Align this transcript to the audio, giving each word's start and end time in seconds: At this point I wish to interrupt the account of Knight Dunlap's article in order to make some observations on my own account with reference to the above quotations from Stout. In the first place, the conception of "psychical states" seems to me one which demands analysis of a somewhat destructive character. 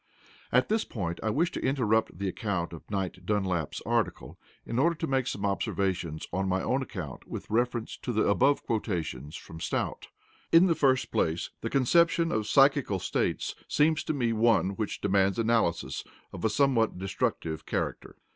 At 0.51 0.67
this 0.67 0.83
point 0.83 1.19
I 1.21 1.29
wish 1.29 1.51
to 1.51 1.63
interrupt 1.63 2.17
the 2.17 2.27
account 2.27 2.73
of 2.73 2.89
Knight 2.89 3.23
Dunlap's 3.23 3.83
article 3.85 4.39
in 4.65 4.79
order 4.79 4.95
to 4.95 5.05
make 5.05 5.27
some 5.27 5.45
observations 5.45 6.25
on 6.33 6.49
my 6.49 6.59
own 6.63 6.81
account 6.81 7.27
with 7.27 7.47
reference 7.51 7.97
to 7.97 8.11
the 8.11 8.23
above 8.27 8.63
quotations 8.63 9.35
from 9.35 9.59
Stout. 9.59 10.07
In 10.51 10.65
the 10.65 10.73
first 10.73 11.11
place, 11.11 11.51
the 11.61 11.69
conception 11.69 12.31
of 12.31 12.47
"psychical 12.47 12.97
states" 12.97 13.53
seems 13.67 14.03
to 14.05 14.13
me 14.15 14.33
one 14.33 14.71
which 14.71 15.01
demands 15.01 15.37
analysis 15.37 16.03
of 16.33 16.43
a 16.43 16.49
somewhat 16.49 16.97
destructive 16.97 17.67
character. 17.67 18.15